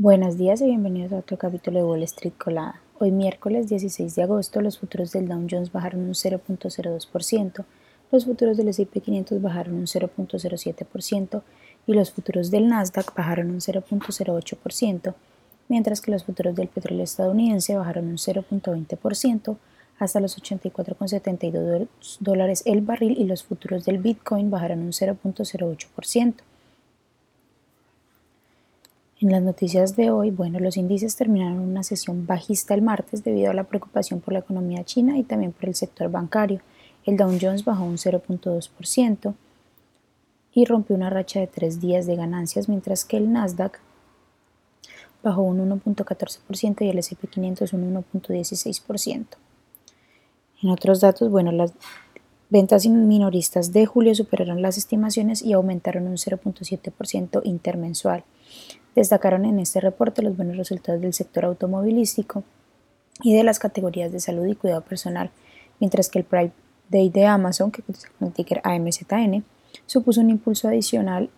[0.00, 2.80] Buenos días y bienvenidos a otro capítulo de Wall Street Colada.
[3.00, 7.64] Hoy miércoles 16 de agosto los futuros del Dow Jones bajaron un 0.02%,
[8.12, 11.42] los futuros del S&P 500 bajaron un 0.07%
[11.88, 15.14] y los futuros del Nasdaq bajaron un 0.08%,
[15.66, 19.56] mientras que los futuros del petróleo estadounidense bajaron un 0.20%
[19.98, 21.88] hasta los 84,72
[22.20, 26.34] dólares el barril y los futuros del Bitcoin bajaron un 0.08%.
[29.20, 33.50] En las noticias de hoy, bueno, los índices terminaron una sesión bajista el martes debido
[33.50, 36.60] a la preocupación por la economía china y también por el sector bancario.
[37.04, 39.34] El Dow Jones bajó un 0.2%
[40.54, 43.80] y rompió una racha de tres días de ganancias, mientras que el Nasdaq
[45.24, 49.26] bajó un 1.14% y el S&P 500 un 1.16%.
[50.62, 51.72] En otros datos, bueno, las
[52.50, 58.24] ventas minoristas de julio superaron las estimaciones y aumentaron un 0.7% intermensual.
[58.98, 62.42] Destacaron en este reporte los buenos resultados del sector automovilístico
[63.22, 65.30] y de las categorías de salud y cuidado personal,
[65.78, 66.50] mientras que el Prime
[66.88, 69.44] Day de Amazon, que cotiza con el ticker AMZN,
[69.86, 71.30] supuso un impulso adicional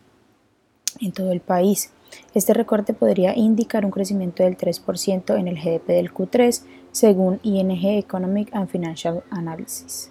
[1.03, 1.93] en todo el país.
[2.33, 7.99] Este recorte podría indicar un crecimiento del 3% en el GDP del Q3, según ING
[7.99, 10.11] Economic and Financial Analysis.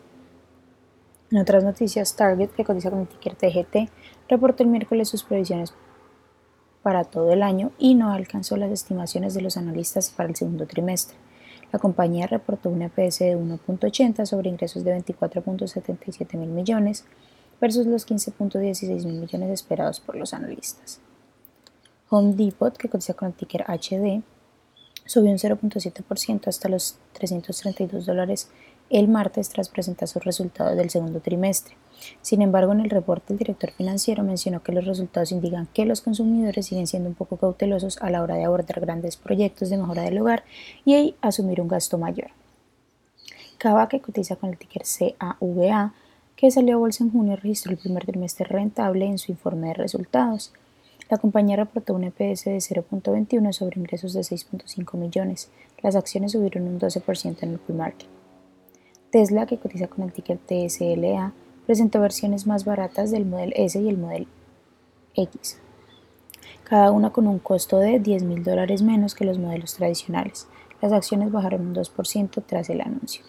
[1.31, 3.89] En otras noticias, Target, que cotiza con el ticker TGT,
[4.27, 5.73] reportó el miércoles sus previsiones
[6.83, 10.65] para todo el año y no alcanzó las estimaciones de los analistas para el segundo
[10.65, 11.17] trimestre.
[11.71, 17.05] La compañía reportó un EPS de 1.80 sobre ingresos de 24.77 mil millones
[17.61, 20.99] versus los 15.16 mil millones esperados por los analistas.
[22.09, 24.23] Home Depot, que cotiza con el ticker HD,
[25.05, 28.49] subió un 0.7% hasta los 332 dólares
[28.89, 31.75] el martes tras presentar sus resultados del segundo trimestre.
[32.21, 36.01] Sin embargo, en el reporte el director financiero mencionó que los resultados indican que los
[36.01, 40.03] consumidores siguen siendo un poco cautelosos a la hora de abordar grandes proyectos de mejora
[40.03, 40.43] del hogar
[40.85, 42.29] y asumir un gasto mayor.
[43.57, 44.83] Cava, que cotiza con el ticker
[45.17, 45.93] CAVA,
[46.37, 49.73] que salió a bolsa en junio, registró el primer trimestre rentable en su informe de
[49.73, 50.53] resultados.
[51.09, 55.49] La compañía reportó un EPS de 0.21 sobre ingresos de 6.5 millones.
[55.81, 58.18] Las acciones subieron un 12% en el pre-market.
[59.11, 61.33] Tesla, que cotiza con el ticker TSLA,
[61.65, 64.27] presentó versiones más baratas del Model S y el Model
[65.15, 65.59] X,
[66.63, 70.47] cada una con un costo de 10 mil dólares menos que los modelos tradicionales.
[70.81, 73.23] Las acciones bajaron un 2% tras el anuncio.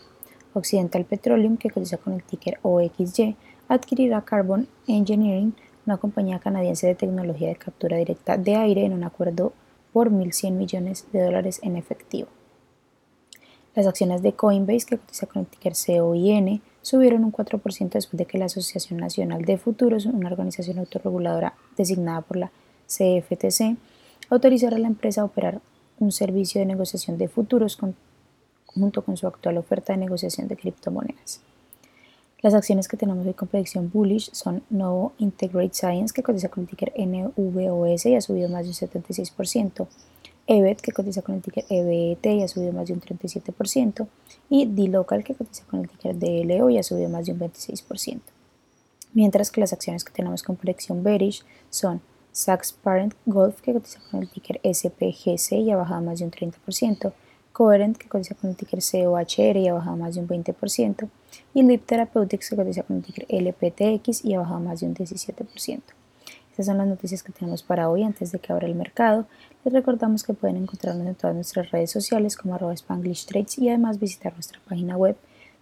[0.53, 3.37] Occidental Petroleum, que cotiza con el ticker OXY,
[3.69, 5.55] adquirirá Carbon Engineering,
[5.87, 9.53] una compañía canadiense de tecnología de captura directa de aire, en un acuerdo
[9.93, 12.29] por 1.100 millones de dólares en efectivo.
[13.75, 18.27] Las acciones de Coinbase, que cotiza con el ticker COIN, subieron un 4% después de
[18.27, 22.51] que la Asociación Nacional de Futuros, una organización autorreguladora designada por la
[22.87, 23.77] CFTC,
[24.29, 25.61] autorizara a la empresa a operar
[26.01, 27.79] un servicio de negociación de futuros
[28.67, 31.41] junto con su actual oferta de negociación de criptomonedas.
[32.43, 36.63] Las acciones que tenemos hoy con predicción bullish son Novo Integrate Science, que cotiza con
[36.63, 39.87] el ticker NVOS y ha subido más de un 76%,
[40.53, 44.09] EBET, que cotiza con el ticker EBET y ha subido más de un 37%,
[44.49, 48.21] y D-Local, que cotiza con el ticker DLO y ha subido más de un 26%.
[49.13, 52.01] Mientras que las acciones que tenemos con predicción bearish son
[52.33, 56.33] Saks Parent Golf, que cotiza con el ticker SPGC y ha bajado más de un
[56.33, 57.13] 30%,
[57.53, 61.09] Coherent, que cotiza con el ticker COHR y ha bajado más de un 20%,
[61.55, 64.97] y Lip Therapeutics, que cotiza con el ticker LPTX y ha bajado más de un
[64.97, 65.81] 17%.
[66.61, 69.25] Estas son las noticias que tenemos para hoy antes de que abra el mercado.
[69.65, 73.71] Les recordamos que pueden encontrarnos en todas nuestras redes sociales como arroba Spanglish Trades y
[73.71, 75.17] además visitar nuestra página web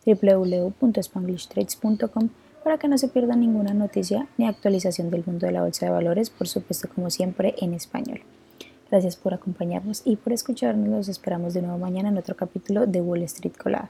[0.04, 2.30] www.spanglishtrades.com
[2.64, 5.92] para que no se pierda ninguna noticia ni actualización del mundo de la bolsa de
[5.92, 8.22] valores, por supuesto como siempre en español.
[8.90, 10.88] Gracias por acompañarnos y por escucharnos.
[10.88, 13.88] Los esperamos de nuevo mañana en otro capítulo de Wall Street Colada.